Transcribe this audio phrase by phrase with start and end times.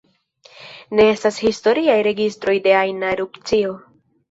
[0.99, 3.79] Ne estas historiaj registroj de ajna erupcio.